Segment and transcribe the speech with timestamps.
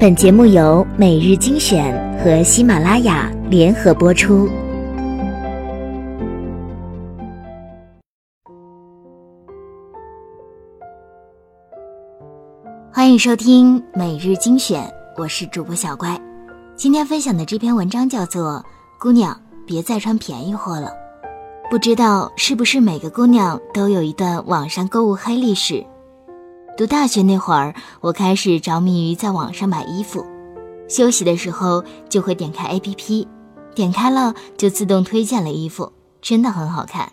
[0.00, 4.48] 本节目由每日精选和喜马拉雅联合播出。
[12.90, 16.18] 欢迎收听每日精选，我是主播小乖。
[16.74, 18.52] 今天分享的这篇文章叫做
[18.98, 20.88] 《姑娘，别再穿便宜货了》。
[21.70, 25.84] 不知道是不是每个姑娘都有一段网上购物黑历史？
[26.80, 30.24] 读大学那会儿，我开始着迷于在网上买衣服。
[30.88, 33.28] 休息的时候就会点开 APP，
[33.74, 37.12] 点开了就自动推荐了衣服，真的很好看。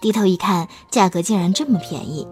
[0.00, 2.26] 低头一看，价格竟然这么便宜。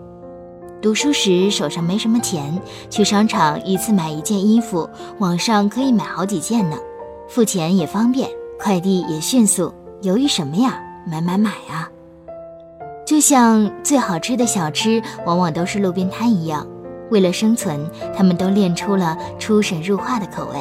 [0.80, 4.88] 读书时手上没什么钱，去商场一次买一件衣服，
[5.18, 6.78] 网上可以买好几件呢。
[7.28, 8.26] 付钱也方便，
[8.58, 10.80] 快递也迅速，犹豫什么呀？
[11.06, 11.90] 买买买啊！
[13.06, 16.64] 就像最好吃的小吃往往都是路边摊一样，
[17.10, 20.60] 为了生存，他们都练出了出神入化的口味。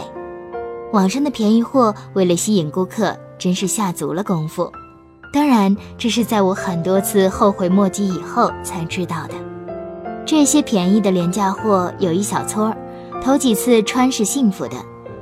[0.92, 4.72] 网上的便宜货为了吸引顾客，真是下足了功夫。
[5.32, 9.36] 当然，这是在我很多次后悔莫及以后才知道的。
[10.26, 12.78] 这些便宜的廉价货有一小撮儿，
[13.24, 14.76] 头几次穿是幸福的，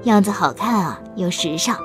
[0.04, 1.76] 样子好看啊，又时尚。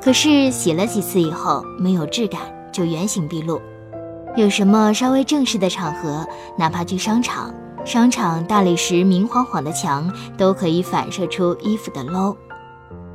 [0.00, 3.60] 可是洗了几次以后，没有质感，就原形毕露。
[4.36, 6.24] 有什么稍微正式的场合，
[6.56, 7.52] 哪怕去商场，
[7.88, 12.36] 商场大理石明晃晃的墙都可以反射出衣服的 low。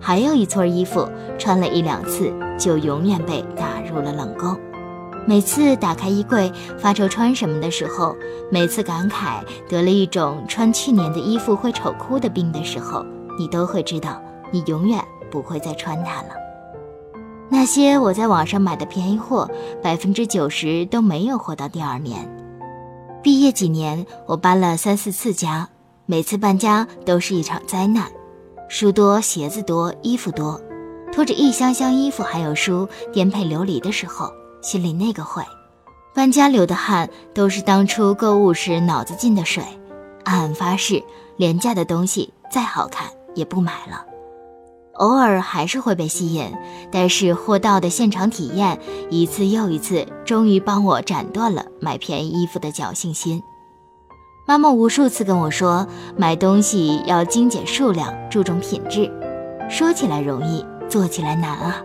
[0.01, 1.07] 还有一撮衣服，
[1.37, 4.59] 穿了一两次就永远被打入了冷宫。
[5.27, 8.15] 每次打开衣柜发愁穿什么的时候，
[8.51, 13.05] 每次感慨得了一种穿去年的衣服会丑哭的病的时候，
[13.37, 16.29] 你都会知道，你永远不会再穿它了。
[17.47, 19.47] 那些我在网上买的便宜货，
[19.83, 22.27] 百分之九十都没有活到第二年。
[23.23, 25.69] 毕业几年，我搬了三四次家，
[26.05, 28.11] 每次搬家都是一场灾难。
[28.67, 30.59] 书多，鞋子多，衣服多，
[31.09, 34.29] 拖着一箱箱衣服还有书颠沛流离的时候，
[34.61, 35.41] 心里那个悔。
[36.13, 39.63] 搬家流的汗都是当初购物时脑子进的水。
[40.25, 41.01] 暗暗发誓，
[41.37, 44.05] 廉价的东西再好看也不买了。
[44.93, 46.51] 偶尔还是会被吸引，
[46.91, 53.41] 但是货到的现场体验一次又一次，终于帮我斩断了买便宜衣服的侥幸心。
[54.45, 59.11] 妈妈无数次跟我说，买东西要精简数量，注重品质。
[59.69, 61.81] 说起来容易，做起来难啊！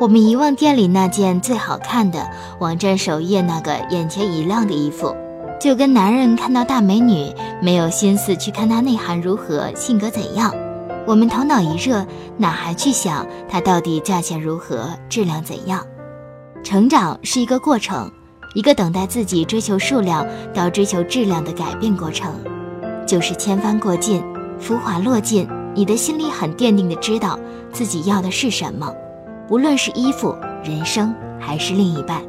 [0.00, 5.14] 我们遗忘店里那件最好看的，网站首页那个眼前一亮的衣服，
[5.60, 10.54] 就跟男人看到大美女，没有心思去看她内涵如何，性格怎样。
[11.10, 12.06] 我们头脑一热，
[12.36, 15.84] 哪还去想它到底价钱如何、质量怎样？
[16.62, 18.08] 成长是一个过程，
[18.54, 22.32] 一个等待自己追求数量到追求质量的改变过程。
[23.08, 24.22] 就是千帆过尽，
[24.60, 27.36] 浮华落尽，你的心里很奠定的知道
[27.72, 28.94] 自己要的是什么，
[29.48, 30.32] 无论是衣服、
[30.62, 32.22] 人生还是另一半。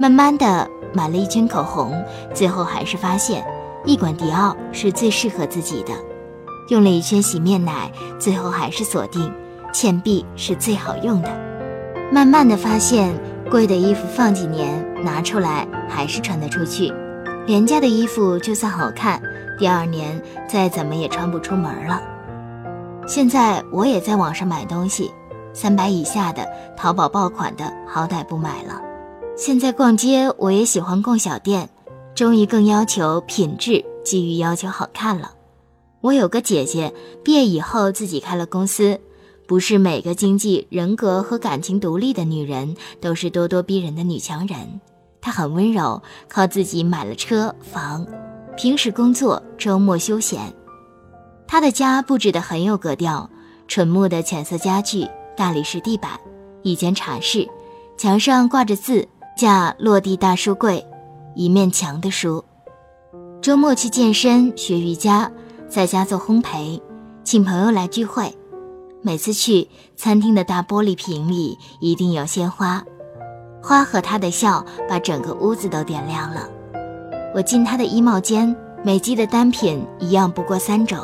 [0.00, 2.02] 慢慢的买了一圈口红，
[2.32, 3.44] 最后还是发现
[3.84, 5.92] 一管迪奥是最适合自己的。
[6.68, 9.32] 用了一圈洗面奶，最后还是锁定
[9.72, 11.30] 倩碧是最好用的。
[12.10, 13.12] 慢慢的发现，
[13.50, 16.92] 贵的衣服放几年拿出来还是穿得出去，
[17.46, 19.20] 廉价的衣服就算好看，
[19.58, 22.00] 第二年再怎么也穿不出门了。
[23.06, 25.10] 现在我也在网上买东西，
[25.54, 26.46] 三百以下的
[26.76, 28.80] 淘宝爆款的好歹不买了。
[29.36, 31.68] 现在逛街我也喜欢逛小店，
[32.14, 35.30] 终于更要求品质，基于要求好看了。
[36.00, 36.92] 我有个姐姐，
[37.24, 39.00] 毕业以后自己开了公司。
[39.46, 44.80] 不是每个经济、人格和感情独立的女人都是咄咄逼人的女强人。
[45.22, 48.06] 她很温柔，靠自己买了车房，
[48.56, 50.52] 平时工作，周末休闲。
[51.46, 53.28] 她的家布置得很有格调，
[53.66, 56.20] 纯木的浅色家具，大理石地板，
[56.62, 57.48] 一间茶室，
[57.96, 60.86] 墙上挂着字架，落地大书柜，
[61.34, 62.44] 一面墙的书。
[63.40, 65.32] 周末去健身学瑜伽。
[65.68, 66.80] 在家做烘焙，
[67.24, 68.34] 请朋友来聚会。
[69.02, 72.82] 每次去餐厅的大玻璃瓶里一定有鲜花，
[73.62, 76.48] 花和他的笑把整个屋子都点亮了。
[77.34, 80.98] 我进他的衣帽间，每季的单品一样不过三种，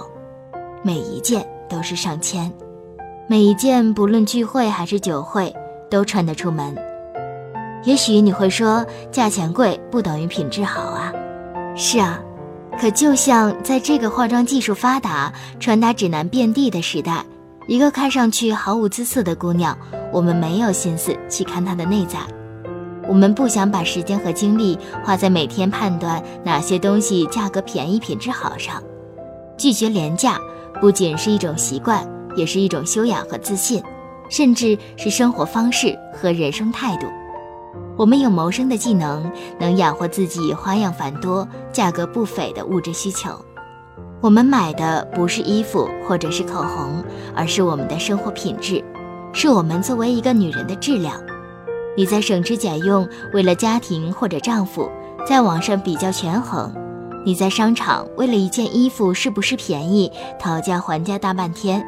[0.82, 2.50] 每一件都是上千，
[3.28, 5.54] 每一件不论聚会还是酒会
[5.90, 6.74] 都穿得出门。
[7.84, 11.12] 也许你会说，价钱贵不等于品质好啊？
[11.76, 12.18] 是啊。
[12.80, 17.24] 可就像在这个化妆技术发达、穿搭指南遍地的时代，
[17.66, 19.76] 一个看上去毫无姿色的姑娘，
[20.12, 22.18] 我们没有心思去看她的内在。
[23.08, 28.82] 我们不想把时间和精力花在每天判断哪些东西价格便宜、品质好上。
[29.56, 30.38] 拒绝廉价，
[30.80, 32.06] 不仅是一种习惯，
[32.36, 33.82] 也是一种修养和自信，
[34.28, 37.06] 甚至是生活方式和人生态度。
[37.96, 39.30] 我们有谋生的技能，
[39.60, 43.38] 能养活自己花样繁多、价格不菲的物质需求。
[44.22, 47.04] 我们买的不是衣服或者是口红，
[47.34, 48.82] 而是我们的生活品质，
[49.34, 51.20] 是我们作为一个女人的质量。
[51.96, 54.88] 你在省吃俭用，为了家庭或者丈夫，
[55.26, 56.72] 在网上比较权衡；
[57.26, 61.82] 你在商场为了一件衣服是不是便宜，讨价还价大半天；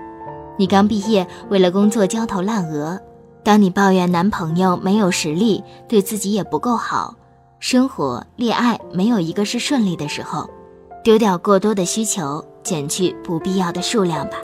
[0.58, 3.00] 你刚毕业，为了工作焦头烂额。
[3.42, 7.14] 当你抱怨男朋友没有实力，对自己也不够好，
[7.58, 10.48] 生活、恋爱没有一个是顺利的时候，
[11.02, 14.36] 丢掉过多的需求，减去不必要的数量吧，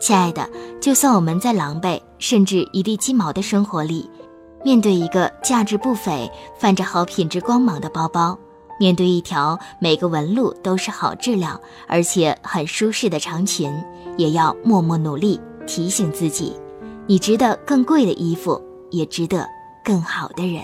[0.00, 0.48] 亲爱的。
[0.80, 4.10] 就算我们在狼狈甚至一地鸡毛的生活里，
[4.64, 8.36] 面对一个价值不菲、泛着好品质光芒的包包，
[8.78, 13.72] 面对一条每个纹路都是好质量而且很舒适的长裙，
[14.18, 16.54] 也要默默努力，提醒自己。
[17.06, 18.60] 你值得更贵的衣服，
[18.90, 19.46] 也值得
[19.84, 20.62] 更好的人。